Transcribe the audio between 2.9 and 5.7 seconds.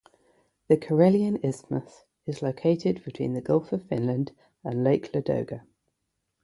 between the Gulf of Finland and Lake Ladoga.